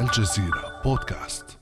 [0.00, 1.58] الجزيرة بودكاست.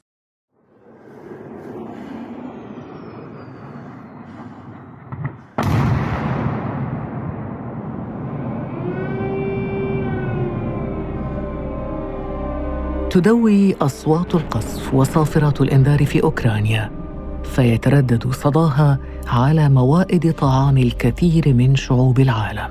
[13.10, 16.90] تدوي أصوات القصف وصافرات الإنذار في أوكرانيا
[17.44, 22.70] فيتردد صداها على موائد طعام الكثير من شعوب العالم.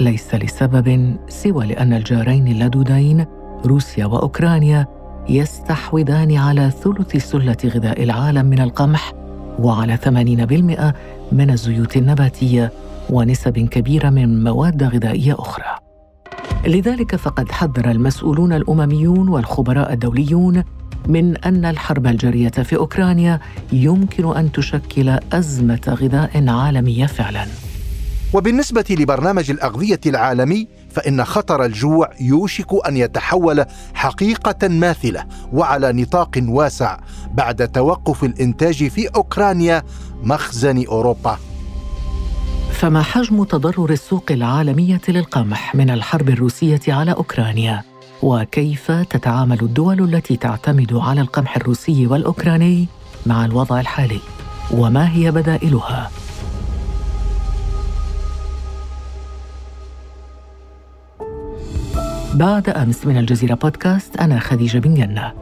[0.00, 3.26] ليس لسبب سوى لأن الجارين اللدودين
[3.66, 4.86] روسيا وأوكرانيا
[5.28, 9.12] يستحوذان على ثلث سلة غذاء العالم من القمح
[9.58, 10.94] وعلى 80%
[11.32, 12.72] من الزيوت النباتية
[13.10, 15.78] ونسب كبيرة من مواد غذائية أخرى.
[16.66, 20.64] لذلك فقد حذر المسؤولون الأمميون والخبراء الدوليون
[21.08, 23.40] من أن الحرب الجارية في أوكرانيا
[23.72, 27.46] يمكن أن تشكل أزمة غذاء عالمية فعلا.
[28.34, 36.98] وبالنسبة لبرنامج الأغذية العالمي فإن خطر الجوع يوشك أن يتحول حقيقة ماثلة وعلى نطاق واسع
[37.34, 39.82] بعد توقف الإنتاج في أوكرانيا
[40.22, 41.38] مخزن أوروبا.
[42.72, 47.82] فما حجم تضرر السوق العالمية للقمح من الحرب الروسية على أوكرانيا؟
[48.22, 52.88] وكيف تتعامل الدول التي تعتمد على القمح الروسي والأوكراني
[53.26, 54.20] مع الوضع الحالي؟
[54.70, 56.10] وما هي بدائلها؟
[62.34, 65.32] بعد أمس من الجزيرة بودكاست أنا خديجة بن جنه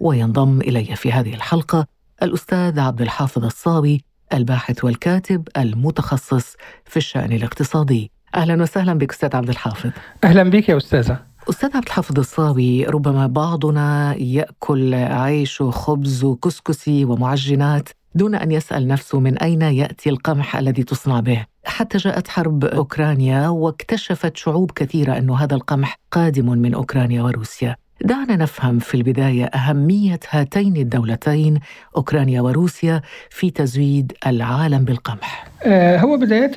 [0.00, 1.86] وينضم إلي في هذه الحلقة
[2.22, 4.00] الأستاذ عبد الحافظ الصاوي
[4.32, 8.10] الباحث والكاتب المتخصص في الشأن الاقتصادي.
[8.34, 9.90] أهلا وسهلا بك أستاذ عبد الحافظ.
[10.24, 11.31] أهلا بك يا أستاذة.
[11.50, 19.20] أستاذ عبد الحافظ الصاوي ربما بعضنا يأكل عيش وخبز وكسكسي ومعجنات دون أن يسأل نفسه
[19.20, 25.36] من أين يأتي القمح الذي تصنع به حتى جاءت حرب أوكرانيا واكتشفت شعوب كثيرة انه
[25.36, 31.60] هذا القمح قادم من أوكرانيا وروسيا دعنا نفهم في البداية أهمية هاتين الدولتين
[31.96, 35.48] أوكرانيا وروسيا في تزويد العالم بالقمح.
[35.66, 36.52] هو بداية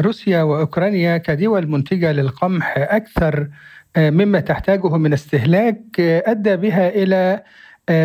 [0.00, 3.48] روسيا وأوكرانيا كدول منتجة للقمح أكثر
[3.96, 7.42] مما تحتاجه من استهلاك أدى بها إلى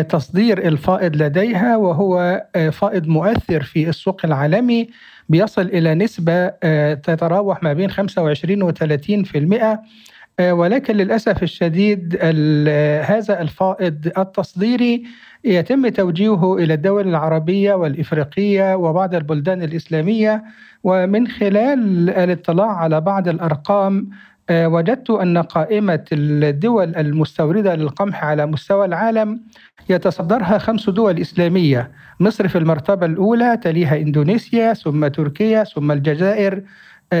[0.08, 4.88] تصدير الفائض لديها وهو فائض مؤثر في السوق العالمي
[5.28, 6.48] بيصل إلى نسبة
[6.94, 9.78] تتراوح ما بين 25 و 30%
[10.40, 12.16] ولكن للأسف الشديد
[13.04, 15.04] هذا الفائض التصديري
[15.44, 20.44] يتم توجيهه إلى الدول العربية والإفريقية وبعض البلدان الإسلامية
[20.84, 24.10] ومن خلال الاطلاع على بعض الأرقام
[24.50, 29.40] وجدت أن قائمة الدول المستوردة للقمح على مستوى العالم
[29.88, 31.90] يتصدرها خمس دول إسلامية،
[32.20, 36.62] مصر في المرتبة الأولى تليها إندونيسيا ثم تركيا ثم الجزائر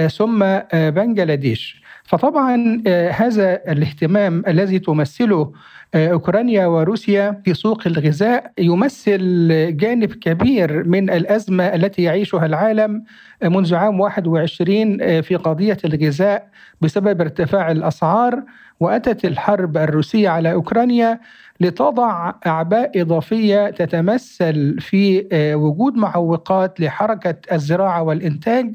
[0.08, 1.82] ثم بنجلاديش.
[2.06, 5.52] فطبعا هذا الاهتمام الذي تمثله
[5.94, 13.04] أوكرانيا وروسيا في سوق الغذاء يمثل جانب كبير من الأزمة التي يعيشها العالم
[13.44, 16.48] منذ عام 21 في قضية الغذاء
[16.80, 18.42] بسبب ارتفاع الأسعار
[18.80, 21.20] وأتت الحرب الروسية على أوكرانيا.
[21.60, 28.74] لتضع أعباء إضافية تتمثل في وجود معوقات لحركة الزراعة والإنتاج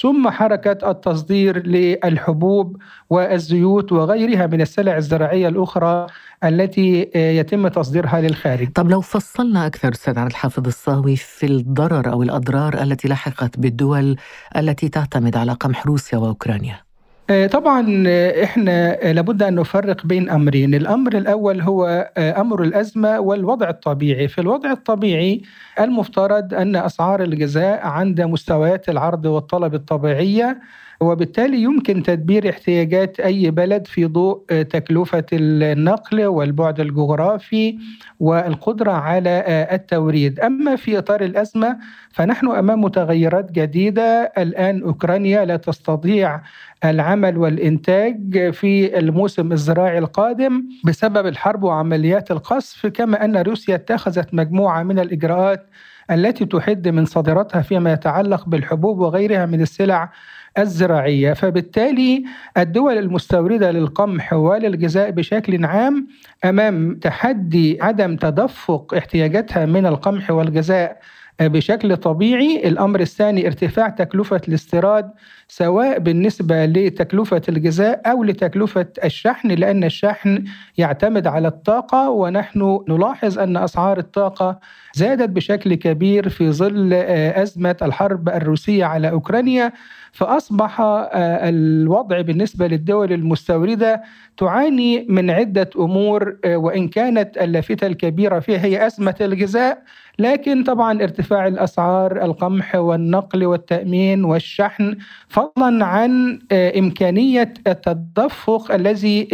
[0.00, 2.76] ثم حركة التصدير للحبوب
[3.10, 6.06] والزيوت وغيرها من السلع الزراعية الأخرى
[6.44, 8.72] التي يتم تصديرها للخارج.
[8.72, 14.16] طب لو فصلنا أكثر أستاذ عبد الحافظ الصاوي في الضرر أو الأضرار التي لحقت بالدول
[14.56, 16.89] التي تعتمد على قمح روسيا وأوكرانيا.
[17.30, 18.04] طبعا
[18.42, 24.72] إحنا لابد أن نفرق بين أمرين، الأمر الأول هو أمر الأزمة والوضع الطبيعي، في الوضع
[24.72, 25.42] الطبيعي
[25.80, 30.60] المفترض أن أسعار الغذاء عند مستويات العرض والطلب الطبيعية
[31.02, 37.78] وبالتالي يمكن تدبير احتياجات أي بلد في ضوء تكلفة النقل والبعد الجغرافي
[38.20, 41.78] والقدرة على التوريد، أما في إطار الأزمة
[42.10, 46.40] فنحن أمام متغيرات جديدة، الآن أوكرانيا لا تستطيع
[46.84, 54.82] العمل والإنتاج في الموسم الزراعي القادم بسبب الحرب وعمليات القصف كما أن روسيا اتخذت مجموعة
[54.82, 55.66] من الإجراءات
[56.10, 60.12] التي تحد من صادراتها فيما يتعلق بالحبوب وغيرها من السلع
[60.58, 62.24] الزراعية، فبالتالي
[62.58, 66.06] الدول المستوردة للقمح وللغذاء بشكل عام
[66.44, 71.00] أمام تحدي عدم تدفق احتياجاتها من القمح والغذاء
[71.40, 75.10] بشكل طبيعي الأمر الثاني ارتفاع تكلفة الاستيراد
[75.48, 80.44] سواء بالنسبة لتكلفة الغذاء أو لتكلفة الشحن لأن الشحن
[80.78, 84.58] يعتمد على الطاقة ونحن نلاحظ أن أسعار الطاقة
[84.94, 86.92] زادت بشكل كبير في ظل
[87.34, 89.72] أزمة الحرب الروسية على أوكرانيا.
[90.12, 90.76] فأصبح
[91.14, 94.02] الوضع بالنسبة للدول المستوردة
[94.36, 99.82] تعاني من عدة أمور وإن كانت اللافتة الكبيرة فيها هي أزمة الغذاء
[100.20, 104.96] لكن طبعا ارتفاع الأسعار القمح والنقل والتأمين والشحن
[105.28, 109.28] فضلا عن إمكانية التدفق الذي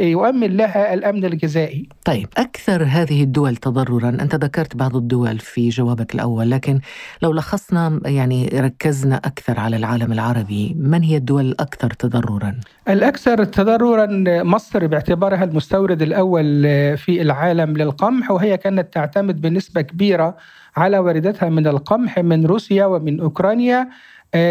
[0.00, 1.88] يؤمن لها الأمن الغذائي.
[2.04, 6.80] طيب أكثر هذه الدول تضررا أنت ذكرت بعض الدول في جوابك الأول لكن
[7.22, 12.54] لو لخصنا يعني ركزنا أكثر على العالم العربي من هي الدول الأكثر تضررا؟
[12.88, 14.06] الأكثر تضررا
[14.42, 16.62] مصر باعتبارها المستورد الأول
[16.96, 20.27] في العالم للقمح وهي كانت تعتمد بنسبة كبيرة
[20.76, 23.88] على وارداتها من القمح من روسيا ومن أوكرانيا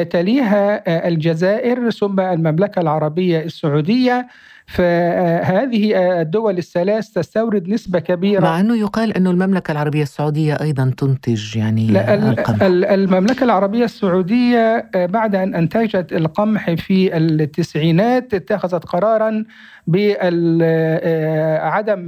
[0.10, 4.28] تليها الجزائر ثم المملكة العربية السعودية
[4.68, 11.58] فهذه الدول الثلاث تستورد نسبة كبيرة مع أنه يقال أنه المملكة العربية السعودية أيضا تنتج
[11.58, 19.44] يعني لا القمح المملكة العربية السعودية بعد أن أنتجت القمح في التسعينات اتخذت قرارا
[19.88, 20.36] بعدم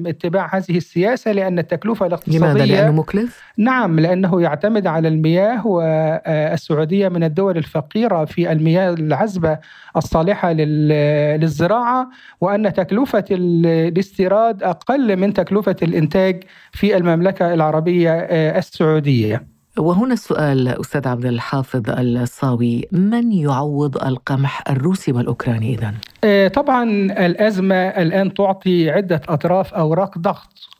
[0.08, 7.10] اتباع هذه السياسة لأن التكلفة الاقتصادية لماذا؟ لأنه مكلف؟ نعم لأنه يعتمد على المياه والسعودية
[7.10, 9.60] من الدول الفقيرة في المياه العذبة
[9.98, 12.10] الصالحة للزراعة
[12.42, 18.12] وأن تكلفة الاستيراد أقل من تكلفة الإنتاج في المملكة العربية
[18.58, 19.44] السعودية
[19.78, 26.84] وهنا السؤال أستاذ عبد الحافظ الصاوي من يعوض القمح الروسي والأوكراني إذن؟ طبعا
[27.26, 30.79] الأزمة الآن تعطي عدة أطراف أوراق ضغط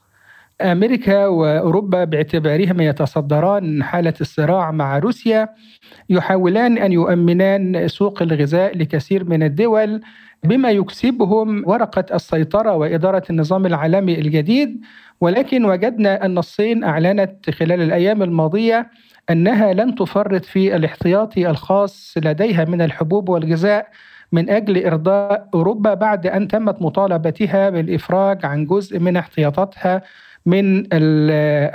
[0.62, 5.50] أمريكا وأوروبا باعتبارهما يتصدران حالة الصراع مع روسيا
[6.10, 10.02] يحاولان أن يؤمنان سوق الغذاء لكثير من الدول
[10.44, 14.82] بما يكسبهم ورقة السيطرة وإدارة النظام العالمي الجديد.
[15.22, 18.90] ولكن وجدنا أن الصين أعلنت خلال الأيام الماضية
[19.30, 23.88] أنها لن تفرط في الاحتياطي الخاص لديها من الحبوب والغذاء
[24.32, 30.02] من أجل إرضاء أوروبا بعد أن تمت مطالبتها بالإفراج عن جزء من احتياطاتها
[30.46, 30.84] من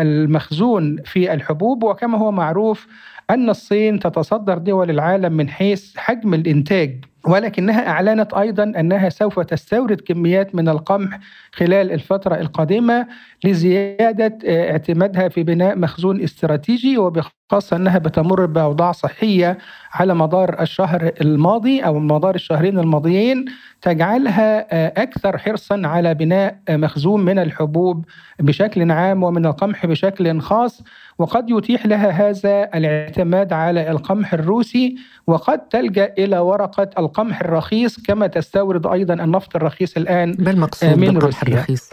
[0.01, 2.87] المخزون في الحبوب وكما هو معروف
[3.31, 10.01] أن الصين تتصدر دول العالم من حيث حجم الإنتاج ولكنها أعلنت أيضا أنها سوف تستورد
[10.01, 11.19] كميات من القمح
[11.53, 13.07] خلال الفترة القادمة
[13.45, 14.39] لزيادة
[14.71, 19.59] اعتمادها في بناء مخزون استراتيجي وبخاصة أنها بتمر بأوضاع صحية
[19.93, 23.45] على مدار الشهر الماضي أو مدار الشهرين الماضيين
[23.83, 24.67] تجعلها
[25.03, 28.05] أكثر حرصا على بناء مخزون من الحبوب
[28.41, 30.83] بشكل عام ومن القمح بشكل خاص.
[31.19, 34.97] وقد يتيح لها هذا الاعتماد على القمح الروسي
[35.27, 41.07] وقد تلجأ إلى ورقة القمح الرخيص كما تستورد أيضا النفط الرخيص الآن ما المقصود من
[41.07, 41.55] بالقمح روسيا.
[41.55, 41.91] الرخيص؟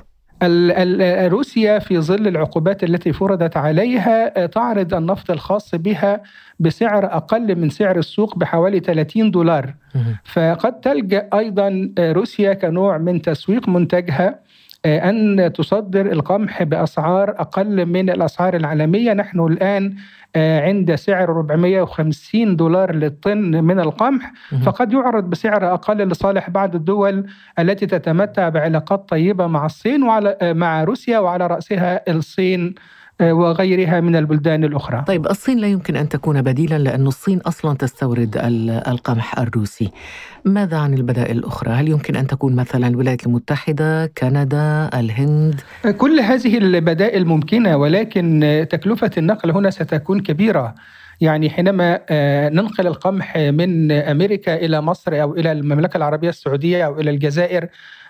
[1.32, 6.22] روسيا في ظل العقوبات التي فرضت عليها تعرض النفط الخاص بها
[6.60, 9.74] بسعر أقل من سعر السوق بحوالي 30 دولار.
[10.24, 14.40] فقد تلجأ أيضا روسيا كنوع من تسويق منتجها.
[14.86, 19.14] أن تصدر القمح بأسعار أقل من الأسعار العالمية.
[19.14, 19.96] نحن الآن
[20.36, 24.34] عند سعر 450 دولار للطن من القمح.
[24.64, 27.26] فقد يعرض بسعر أقل لصالح بعض الدول
[27.60, 32.76] التي تتمتع بعلاقات طيبة مع الصين وعلى مع روسيا وعلى رأسها الصين.
[33.22, 38.38] وغيرها من البلدان الأخرى طيب الصين لا يمكن أن تكون بديلا لأن الصين أصلا تستورد
[38.88, 39.92] القمح الروسي
[40.46, 45.62] ماذا عن البدائل الأخرى؟ هل يمكن أن تكون مثلا الولايات المتحدة، كندا، الهند؟
[45.98, 50.76] كل هذه البدائل ممكنة ولكن تكلفة النقل هنا ستكون كبيرة
[51.22, 52.00] يعني حينما
[52.50, 57.68] ننقل القمح من أمريكا إلى مصر أو إلى المملكة العربية السعودية أو إلى الجزائر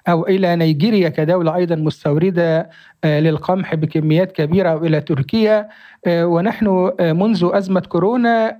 [0.07, 2.69] أو إلى نيجيريا كدولة أيضا مستوردة
[3.05, 5.69] للقمح بكميات كبيرة أو إلى تركيا.
[6.07, 8.57] ونحن منذ أزمة كورونا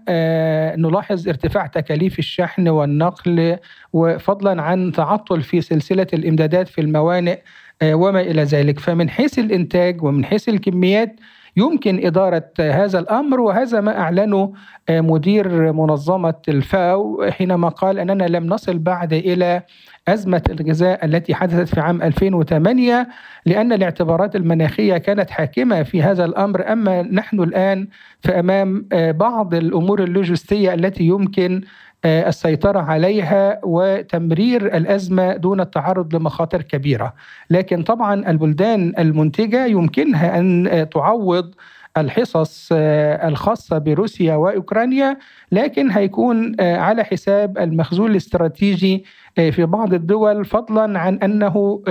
[0.76, 3.58] نلاحظ ارتفاع تكاليف الشحن والنقل
[3.94, 7.40] وفضلا عن تعطل في سلسلة الإمدادات في الموانئ
[7.84, 8.80] وما إلى ذلك.
[8.80, 11.16] فمن حيث الإنتاج ومن حيث الكميات
[11.58, 14.54] يمكن إدارة هذا الأمر وهذا ما أعلنه
[14.90, 19.64] مدير منظمة الفاو حينما قال أننا لم نصل بعد إلى
[20.08, 23.08] أزمة الغذاء التي حدثت في عام 2008
[23.46, 26.72] لأن الاعتبارات المناخية كانت حاكمة في هذا الأمر.
[26.72, 27.88] أما نحن الآن
[28.20, 31.62] فأمام بعض الأمور اللوجستية التي يمكن
[32.06, 37.14] السيطرة عليها وتمرير الأزمة دون التعرض لمخاطر كبيرة.
[37.50, 41.54] لكن طبعا البلدان المنتجة يمكنها أن تعوض
[41.98, 45.18] الحصص الخاصة بروسيا وأوكرانيا
[45.52, 49.06] لكن هيكون على حساب المخزون الاستراتيجي
[49.36, 51.82] في بعض الدول فضلا عن أنه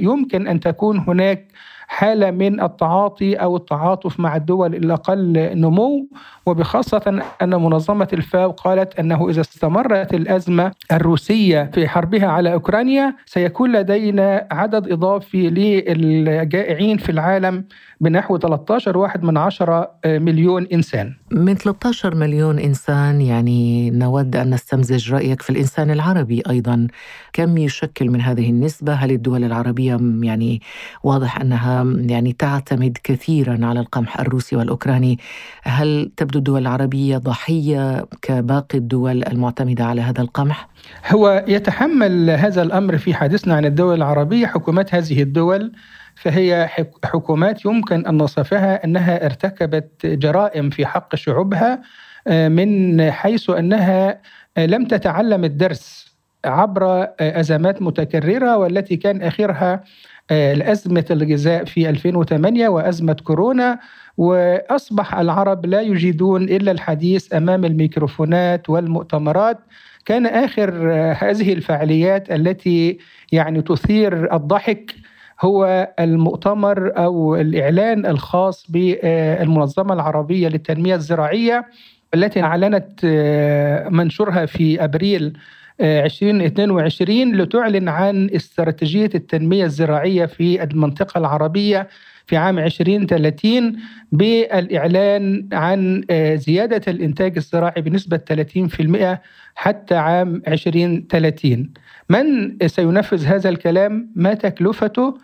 [0.00, 1.46] يمكن أن تكون هناك
[1.90, 6.08] حالة من التعاطي أو التعاطف مع الدول الأقل نمو
[6.46, 13.72] وبخاصة أن منظمة الفاو قالت أنه إذا استمرت الأزمة الروسية في حربها على أوكرانيا سيكون
[13.72, 17.64] لدينا عدد إضافي للجائعين في العالم
[18.00, 21.14] بنحو 13 واحد من عشرة مليون إنسان.
[21.30, 26.86] من 13 مليون إنسان يعني نود أن نستمزج رأيك في الإنسان العربي أيضا.
[27.32, 30.60] كم يشكل من هذه النسبة؟ هل الدول العربية يعني
[31.02, 35.18] واضح أنها يعني تعتمد كثيرا على القمح الروسي والأوكراني
[35.62, 40.68] هل تبدو الدول العربية ضحية كباقي الدول المعتمدة على هذا القمح؟
[41.08, 45.72] هو يتحمل هذا الأمر في حديثنا عن الدول العربية حكومات هذه الدول
[46.14, 46.68] فهي
[47.04, 51.82] حكومات يمكن أن نصفها أنها ارتكبت جرائم في حق شعوبها
[52.26, 54.20] آه، من حيث أنها
[54.56, 59.84] آه، لم تتعلم الدرس عبر آه، أزمات متكررة والتي كان أخرها
[60.30, 63.78] الأزمة الغذاء في 2008 وأزمة كورونا
[64.16, 69.58] وأصبح العرب لا يجيدون إلا الحديث أمام الميكروفونات والمؤتمرات.
[70.04, 72.98] كان آخر هذه الفعاليات التي
[73.32, 74.94] يعني تثير الضحك
[75.40, 81.66] هو المؤتمر أو الإعلان الخاص بالمنظمة العربية للتنمية الزراعية
[82.14, 85.38] التي أعلنت آه، منشورها في أبريل
[85.80, 91.88] 2022 آه، لتعلن عن استراتيجية التنمية الزراعية في المنطقة العربية
[92.26, 93.76] في عام 2030
[94.12, 99.20] بالإعلان عن آه، زيادة الإنتاج الزراعي بنسبة 30%
[99.54, 101.72] حتى عام 2030
[102.08, 105.18] من سينفذ هذا الكلام؟ ما تكلفته؟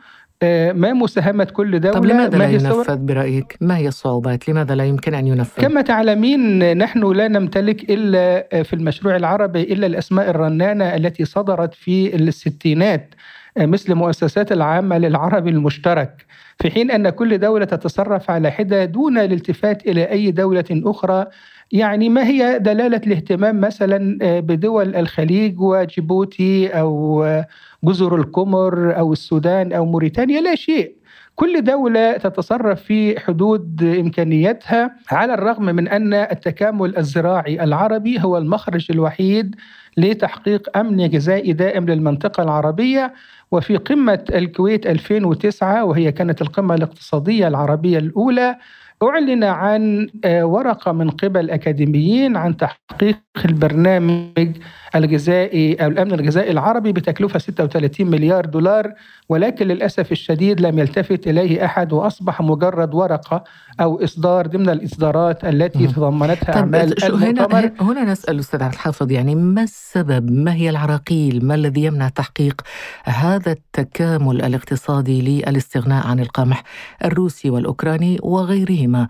[0.73, 5.14] ما مساهمة كل دولة طب لماذا لا ينفذ برأيك؟ ما هي الصعوبات؟ لماذا لا يمكن
[5.14, 11.25] أن ينفذ؟ كما تعلمين نحن لا نمتلك إلا في المشروع العربي إلا الأسماء الرنانة التي
[11.25, 13.14] صدرت في الستينات
[13.57, 16.26] آه، مثل مؤسسات العامة للعربي المشترك
[16.59, 21.26] في حين أن كل دولة تتصرف على حدة دون الالتفات إلى أي دولة أخرى
[21.73, 27.47] يعني ما هي دلالة الاهتمام مثلا آه، بدول الخليج وجيبوتي أو آه،
[27.87, 30.95] جزر القمر أو السودان أو موريتانيا لا شيء.
[31.35, 38.87] كل دولة تتصرف في حدود إمكانياتها على الرغم من أن التكامل الزراعي العربي هو المخرج
[38.90, 39.55] الوحيد
[39.97, 43.14] لتحقيق أمن غذائي دائم للمنطقة العربية.
[43.52, 48.57] وفي قمة الكويت 2009 وهي كانت القمة الاقتصادية العربية الأولى
[49.03, 54.57] أعلن عن آه، ورقة من قبل أكاديميين عن تحقيق البرنامج
[54.95, 58.93] الغذائي أو الأمن الغذائي العربي بتكلفة 36 مليار دولار
[59.29, 63.45] ولكن للأسف الشديد لم يلتفت إليه أحد وأصبح مجرد ورقة
[63.80, 69.62] أو إصدار ضمن الإصدارات التي تضمنتها أعمال هنا, هنا نسأل أستاذ عبد الحافظ يعني ما
[69.62, 72.61] السبب؟ ما هي العراقيل؟ ما الذي يمنع تحقيق
[73.04, 76.62] هذا التكامل الاقتصادي للاستغناء عن القمح
[77.04, 79.09] الروسي والأوكراني وغيرهما؟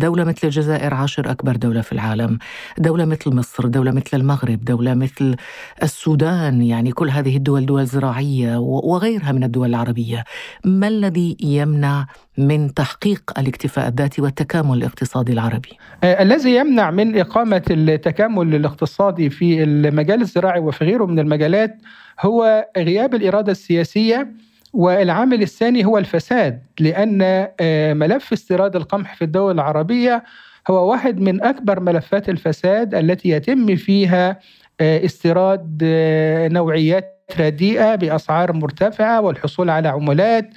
[0.00, 2.38] دولة مثل الجزائر عاشر أكبر دولة في العالم
[2.78, 5.36] دولة مثل مصر دولة مثل المغرب دولة مثل
[5.82, 10.24] السودان يعني كل هذه الدول دول زراعية وغيرها من الدول العربية.
[10.64, 12.06] ما الذي يمنع
[12.38, 15.68] من تحقيق الاكتفاء الذاتي والتكامل الاقتصادي العربي؟
[16.04, 21.76] آه الذي يمنع من إقامة التكامل الاقتصادي في المجال الزراعي وفي غيره من المجالات
[22.20, 24.28] هو غياب الإرادة السياسية
[24.72, 30.24] والعامل الثاني هو الفساد لأن آه، ملف استيراد القمح في الدول العربية
[30.70, 34.38] هو واحد من أكبر ملفات الفساد التي يتم فيها
[34.80, 40.50] آه، استيراد آه، نوعيات رديئة بأسعار مرتفعة والحصول على عمولات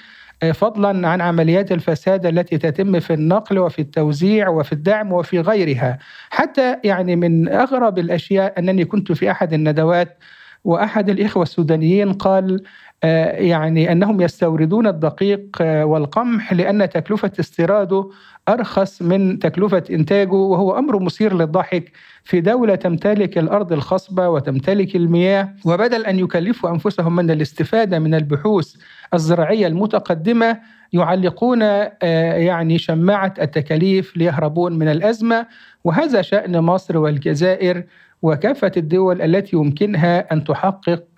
[0.54, 6.00] فضلا عن عمليات الفساد التي تتم في النقل وفي التوزيع وفي الدعم وفي غيرها.
[6.30, 10.18] حتى يعني من أغرب الأشياء أنني كنت في أحد الندوات
[10.64, 12.64] وأحد الإخوة السودانيين قال
[13.04, 18.10] يعني أنهم يستوردون الدقيق آه، والقمح لأن تكلفة استيراده
[18.50, 21.92] أرخص من تكلفة إنتاجه وهو أمر مثير للضحك.
[22.24, 28.76] في دولة تمتلك الأرض الخصبة وتمتلك المياه وبدل أن يكلفوا أنفسهم من الاستفادة من البحوث
[29.14, 30.60] الزراعية المتقدمة
[30.94, 31.92] يعلقون آه،
[32.34, 35.48] يعني شماعة التكاليف ليهربون من الأزمة.
[35.84, 37.84] وهذا شأن مصر والجزائر
[38.22, 41.13] وكافة الدول التي يمكنها أن تحقق آه،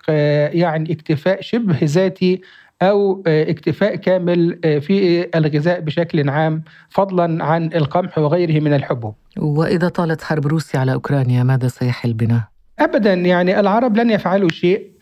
[0.52, 2.40] يعني اكتفاء شبه ذاتي
[2.82, 9.14] أو آه، اكتفاء كامل آه، في الغذاء بشكل عام فضلا عن القمح وغيره من الحبوب
[9.38, 12.44] وإذا طالت حرب روسيا على أوكرانيا ماذا سيحل بنا؟
[12.78, 14.96] أبدا يعني العرب لن يفعلوا شيء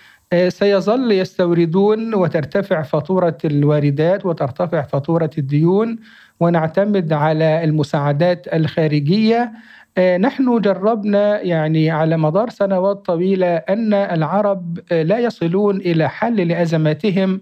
[0.48, 5.98] سيظل يستوردون وترتفع فاتورة الواردات وترتفع فاتورة الديون
[6.40, 9.52] ونعتمد على المساعدات الخارجية
[9.98, 17.40] نحن جربنا يعني على مدار سنوات طويلة أن العرب لا يصلون إلى حل لأزماتهم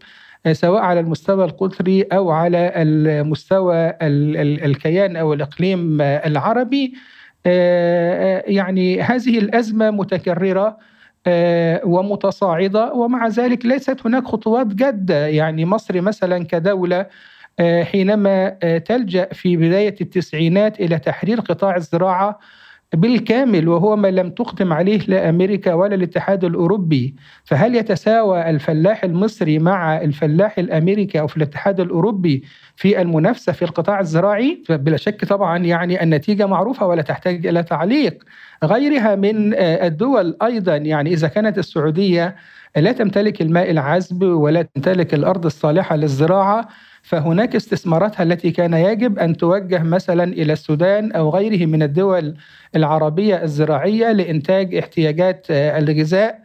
[0.53, 6.95] سواء على المستوى القطري أو على المستوى الكيان أو الإقليم العربي.
[8.47, 10.79] يعني هذه الأزمة متكررة
[11.85, 15.27] ومتصاعدة ومع ذلك ليست هناك خطوات جادة.
[15.27, 17.07] يعني مصر مثلا كدولة
[17.61, 22.39] حينما تلجأ في بداية التسعينات إلى تحرير قطاع الزراعة
[22.95, 29.59] بالكامل وهو ما لم تقدم عليه لا أمريكا ولا الاتحاد الأوروبي، فهل يتساوى الفلاح المصري
[29.59, 32.45] مع الفلاح الأمريكي أو في الاتحاد الأوروبي
[32.77, 38.25] في المنافسة في القطاع الزراعي؟ بلا شك طبعا يعني النتيجة معروفة ولا تحتاج إلى تعليق.
[38.65, 42.37] غيرها من الدول أيضا يعني إذا كانت السعودية
[42.77, 46.69] لا تمتلك الماء العذب ولا تمتلك الأرض الصالحة للزراعة
[47.03, 52.37] فهناك استثماراتها التي كان يجب أن توجه مثلا إلى السودان أو غيره من الدول
[52.77, 56.43] العربية الزراعية لإنتاج احتياجات الغذاء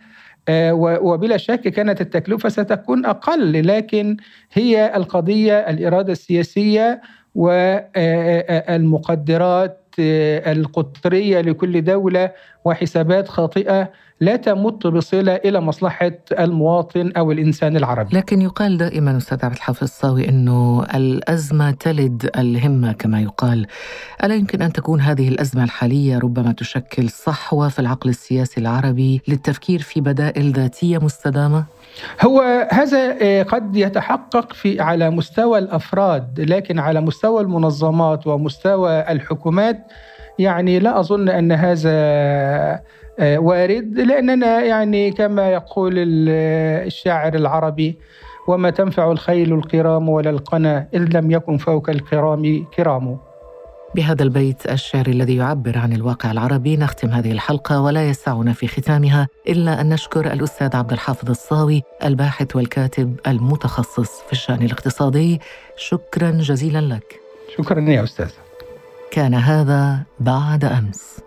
[0.79, 4.17] وبلا شك كانت التكلفة ستكون أقل لكن
[4.53, 7.01] هي القضية الإرادة السياسية
[8.65, 12.31] والمقدرات القطرية لكل دولة
[12.65, 18.17] وحسابات خاطئة لا تمت بصلة إلى مصلحة المواطن أو الإنسان العربي.
[18.17, 23.67] لكن يقال دائما أستاذ عبد الحافظ الصاوي إنه الأزمة تلد الهمة كما يقال.
[24.23, 29.81] ألا يمكن أن تكون هذه الأزمة الحالية ربما تشكل صحوة في العقل السياسي العربي للتفكير
[29.81, 31.76] في بدائل ذاتية مستدامة؟
[32.25, 39.77] هو هذا قد يتحقق في على مستوى الأفراد لكن على مستوى المنظمات ومستوى الحكومات
[40.39, 42.81] يعني لا أظن أن هذا
[43.21, 47.97] وارد لأننا يعني كما يقول الشاعر العربي
[48.47, 53.17] وما تنفع الخيل القرام ولا القنا إن لم يكن فوق القرام كرام.
[53.95, 56.77] بهذا البيت الشعري الذي يعبر عن الواقع العربي.
[56.77, 62.55] نختم هذه الحلقة ولا يسعنا في ختامها إلا أن نشكر الأستاذ عبد الحافظ الصاوي الباحث
[62.55, 65.41] والكاتب المتخصص في الشأن الاقتصادي.
[65.77, 67.19] شكرا جزيلا لك.
[67.57, 68.29] شكرا يا أستاذ
[69.11, 71.26] كان هذا بعد أمس.